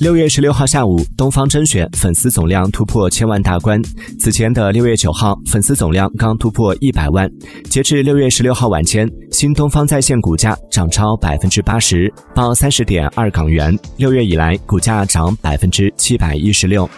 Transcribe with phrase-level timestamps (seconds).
[0.00, 3.80] 六月十六号下午东方甄选粉丝总量突破千万大关。
[4.18, 7.30] 此前的六月九号粉丝总量刚突破一百万。
[7.70, 13.76] 截至六月十六号晚间新东方在线股价涨超百分之八十报三十点二港元。
[13.96, 16.90] 六月以来股价涨百分之七百一十六。